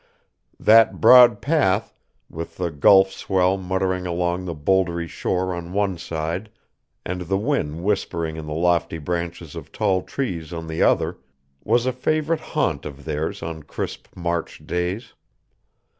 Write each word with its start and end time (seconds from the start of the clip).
That 0.59 0.99
broad 0.99 1.43
path, 1.43 1.93
with 2.27 2.57
the 2.57 2.71
Gulf 2.71 3.11
swell 3.11 3.55
muttering 3.57 4.07
along 4.07 4.45
the 4.45 4.55
bouldery 4.55 5.07
shore 5.07 5.53
on 5.53 5.73
one 5.73 5.99
side 5.99 6.49
and 7.05 7.21
the 7.21 7.37
wind 7.37 7.83
whispering 7.83 8.35
in 8.35 8.47
the 8.47 8.53
lofty 8.55 8.97
branches 8.97 9.55
of 9.55 9.71
tall 9.71 10.01
trees 10.01 10.51
on 10.51 10.65
the 10.65 10.81
other, 10.81 11.19
was 11.63 11.85
a 11.85 11.93
favorite 11.93 12.39
haunt 12.41 12.83
of 12.87 13.05
theirs 13.05 13.43
on 13.43 13.61
crisp 13.61 14.07
March 14.15 14.65
days. 14.65 15.13